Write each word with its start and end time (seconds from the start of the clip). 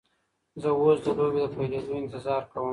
زه 0.61 0.69
اوس 0.79 0.97
د 1.05 1.07
لوبې 1.17 1.39
د 1.43 1.45
پیلیدو 1.55 1.93
انتظار 2.01 2.41
کوم. 2.51 2.69